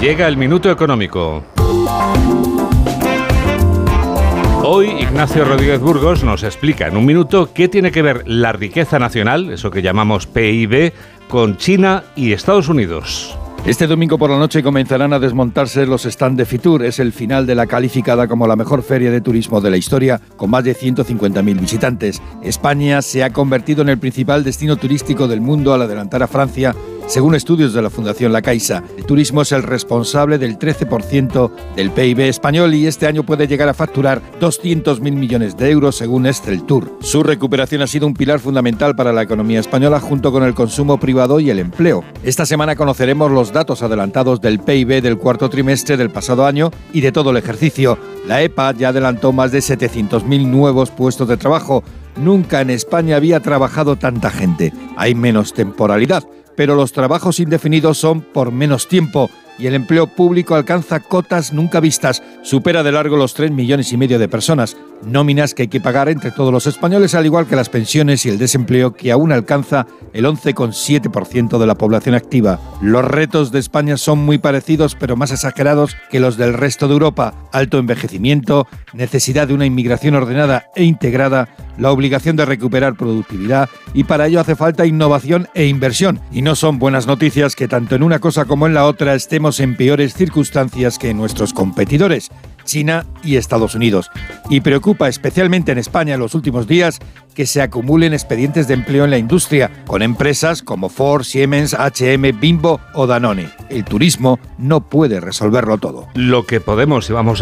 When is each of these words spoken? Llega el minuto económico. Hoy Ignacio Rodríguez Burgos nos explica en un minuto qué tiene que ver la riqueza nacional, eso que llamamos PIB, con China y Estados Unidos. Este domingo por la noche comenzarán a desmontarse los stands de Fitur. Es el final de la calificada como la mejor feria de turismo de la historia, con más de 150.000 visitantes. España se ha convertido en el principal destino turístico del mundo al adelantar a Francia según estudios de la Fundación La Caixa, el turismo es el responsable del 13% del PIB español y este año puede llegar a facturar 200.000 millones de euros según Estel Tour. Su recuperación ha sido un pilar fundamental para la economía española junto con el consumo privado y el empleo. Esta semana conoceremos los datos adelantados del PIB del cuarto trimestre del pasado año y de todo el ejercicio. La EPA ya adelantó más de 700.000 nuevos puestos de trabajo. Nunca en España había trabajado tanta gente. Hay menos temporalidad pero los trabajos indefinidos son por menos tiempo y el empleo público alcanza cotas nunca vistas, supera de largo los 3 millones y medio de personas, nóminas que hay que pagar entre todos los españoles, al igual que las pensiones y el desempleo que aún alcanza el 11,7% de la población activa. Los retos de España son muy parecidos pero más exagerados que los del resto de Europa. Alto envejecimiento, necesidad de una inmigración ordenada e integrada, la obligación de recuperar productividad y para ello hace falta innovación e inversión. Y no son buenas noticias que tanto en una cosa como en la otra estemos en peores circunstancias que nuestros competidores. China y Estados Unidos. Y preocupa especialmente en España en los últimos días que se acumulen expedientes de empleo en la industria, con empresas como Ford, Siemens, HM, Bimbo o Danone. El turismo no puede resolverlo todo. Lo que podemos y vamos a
Llega 0.00 0.26
el 0.28 0.38
minuto 0.38 0.70
económico. 0.70 1.44
Hoy 4.64 4.88
Ignacio 4.98 5.44
Rodríguez 5.44 5.78
Burgos 5.78 6.24
nos 6.24 6.42
explica 6.42 6.86
en 6.86 6.96
un 6.96 7.04
minuto 7.04 7.50
qué 7.52 7.68
tiene 7.68 7.92
que 7.92 8.00
ver 8.00 8.26
la 8.26 8.52
riqueza 8.52 8.98
nacional, 8.98 9.50
eso 9.50 9.70
que 9.70 9.82
llamamos 9.82 10.26
PIB, 10.26 10.94
con 11.28 11.58
China 11.58 12.04
y 12.16 12.32
Estados 12.32 12.70
Unidos. 12.70 13.36
Este 13.66 13.86
domingo 13.86 14.16
por 14.16 14.30
la 14.30 14.38
noche 14.38 14.62
comenzarán 14.62 15.12
a 15.12 15.18
desmontarse 15.18 15.84
los 15.84 16.04
stands 16.04 16.38
de 16.38 16.46
Fitur. 16.46 16.82
Es 16.82 16.98
el 16.98 17.12
final 17.12 17.46
de 17.46 17.54
la 17.54 17.66
calificada 17.66 18.26
como 18.26 18.46
la 18.46 18.56
mejor 18.56 18.82
feria 18.82 19.10
de 19.10 19.20
turismo 19.20 19.60
de 19.60 19.70
la 19.70 19.76
historia, 19.76 20.18
con 20.38 20.48
más 20.48 20.64
de 20.64 20.74
150.000 20.74 21.60
visitantes. 21.60 22.22
España 22.42 23.02
se 23.02 23.22
ha 23.22 23.34
convertido 23.34 23.82
en 23.82 23.90
el 23.90 23.98
principal 23.98 24.44
destino 24.44 24.76
turístico 24.76 25.28
del 25.28 25.42
mundo 25.42 25.74
al 25.74 25.82
adelantar 25.82 26.22
a 26.22 26.26
Francia 26.26 26.74
según 27.10 27.34
estudios 27.34 27.74
de 27.74 27.82
la 27.82 27.90
Fundación 27.90 28.32
La 28.32 28.40
Caixa, 28.40 28.84
el 28.96 29.04
turismo 29.04 29.42
es 29.42 29.50
el 29.50 29.64
responsable 29.64 30.38
del 30.38 30.60
13% 30.60 31.50
del 31.74 31.90
PIB 31.90 32.20
español 32.20 32.72
y 32.72 32.86
este 32.86 33.08
año 33.08 33.24
puede 33.24 33.48
llegar 33.48 33.68
a 33.68 33.74
facturar 33.74 34.22
200.000 34.40 35.00
millones 35.00 35.56
de 35.56 35.70
euros 35.70 35.96
según 35.96 36.26
Estel 36.26 36.62
Tour. 36.62 36.92
Su 37.00 37.24
recuperación 37.24 37.82
ha 37.82 37.88
sido 37.88 38.06
un 38.06 38.14
pilar 38.14 38.38
fundamental 38.38 38.94
para 38.94 39.12
la 39.12 39.22
economía 39.22 39.58
española 39.58 39.98
junto 39.98 40.30
con 40.30 40.44
el 40.44 40.54
consumo 40.54 41.00
privado 41.00 41.40
y 41.40 41.50
el 41.50 41.58
empleo. 41.58 42.04
Esta 42.22 42.46
semana 42.46 42.76
conoceremos 42.76 43.32
los 43.32 43.52
datos 43.52 43.82
adelantados 43.82 44.40
del 44.40 44.60
PIB 44.60 45.02
del 45.02 45.18
cuarto 45.18 45.50
trimestre 45.50 45.96
del 45.96 46.10
pasado 46.10 46.46
año 46.46 46.70
y 46.92 47.00
de 47.00 47.10
todo 47.10 47.32
el 47.32 47.38
ejercicio. 47.38 47.98
La 48.28 48.40
EPA 48.40 48.72
ya 48.72 48.90
adelantó 48.90 49.32
más 49.32 49.50
de 49.50 49.58
700.000 49.58 50.46
nuevos 50.46 50.92
puestos 50.92 51.26
de 51.26 51.36
trabajo. 51.36 51.82
Nunca 52.16 52.60
en 52.60 52.70
España 52.70 53.16
había 53.16 53.40
trabajado 53.40 53.96
tanta 53.96 54.30
gente. 54.30 54.72
Hay 54.96 55.16
menos 55.16 55.54
temporalidad 55.54 56.22
pero 56.56 56.74
los 56.74 56.92
trabajos 56.92 57.40
indefinidos 57.40 57.98
son 57.98 58.20
por 58.20 58.52
menos 58.52 58.88
tiempo 58.88 59.30
y 59.60 59.66
el 59.66 59.74
empleo 59.74 60.06
público 60.06 60.54
alcanza 60.54 61.00
cotas 61.00 61.52
nunca 61.52 61.80
vistas, 61.80 62.22
supera 62.42 62.82
de 62.82 62.92
largo 62.92 63.16
los 63.16 63.34
3 63.34 63.50
millones 63.50 63.92
y 63.92 63.98
medio 63.98 64.18
de 64.18 64.28
personas, 64.28 64.76
nóminas 65.04 65.54
que 65.54 65.62
hay 65.62 65.68
que 65.68 65.82
pagar 65.82 66.08
entre 66.08 66.30
todos 66.30 66.52
los 66.52 66.66
españoles, 66.66 67.14
al 67.14 67.26
igual 67.26 67.46
que 67.46 67.56
las 67.56 67.68
pensiones 67.68 68.24
y 68.24 68.30
el 68.30 68.38
desempleo 68.38 68.94
que 68.94 69.12
aún 69.12 69.32
alcanza 69.32 69.86
el 70.14 70.24
11,7% 70.24 71.58
de 71.58 71.66
la 71.66 71.74
población 71.74 72.14
activa. 72.14 72.58
Los 72.80 73.04
retos 73.04 73.52
de 73.52 73.58
España 73.58 73.98
son 73.98 74.20
muy 74.20 74.38
parecidos 74.38 74.94
pero 74.94 75.16
más 75.16 75.30
exagerados 75.30 75.94
que 76.10 76.20
los 76.20 76.38
del 76.38 76.54
resto 76.54 76.88
de 76.88 76.94
Europa. 76.94 77.34
Alto 77.52 77.78
envejecimiento, 77.78 78.66
necesidad 78.94 79.48
de 79.48 79.54
una 79.54 79.66
inmigración 79.66 80.14
ordenada 80.14 80.66
e 80.74 80.84
integrada, 80.84 81.48
la 81.80 81.90
obligación 81.90 82.36
de 82.36 82.44
recuperar 82.44 82.94
productividad 82.94 83.68
y 83.94 84.04
para 84.04 84.26
ello 84.26 84.40
hace 84.40 84.54
falta 84.54 84.86
innovación 84.86 85.48
e 85.54 85.66
inversión. 85.66 86.20
Y 86.30 86.42
no 86.42 86.54
son 86.54 86.78
buenas 86.78 87.06
noticias 87.06 87.56
que 87.56 87.68
tanto 87.68 87.96
en 87.96 88.02
una 88.02 88.18
cosa 88.18 88.44
como 88.44 88.66
en 88.66 88.74
la 88.74 88.84
otra 88.84 89.14
estemos 89.14 89.58
en 89.60 89.76
peores 89.76 90.14
circunstancias 90.14 90.98
que 90.98 91.14
nuestros 91.14 91.52
competidores. 91.52 92.30
China 92.64 93.06
y 93.22 93.36
Estados 93.36 93.74
Unidos. 93.74 94.10
Y 94.48 94.60
preocupa 94.60 95.08
especialmente 95.08 95.72
en 95.72 95.78
España 95.78 96.14
en 96.14 96.20
los 96.20 96.34
últimos 96.34 96.66
días 96.66 97.00
que 97.34 97.46
se 97.46 97.62
acumulen 97.62 98.12
expedientes 98.12 98.68
de 98.68 98.74
empleo 98.74 99.04
en 99.04 99.10
la 99.10 99.18
industria, 99.18 99.70
con 99.86 100.02
empresas 100.02 100.62
como 100.62 100.88
Ford, 100.88 101.24
Siemens, 101.24 101.74
HM, 101.74 102.38
Bimbo 102.38 102.80
o 102.94 103.06
Danone. 103.06 103.48
El 103.70 103.84
turismo 103.84 104.38
no 104.58 104.88
puede 104.88 105.20
resolverlo 105.20 105.78
todo. 105.78 106.08
Lo 106.14 106.44
que 106.44 106.60
podemos 106.60 107.08
y 107.08 107.12
vamos 107.12 107.36
a 107.36 107.38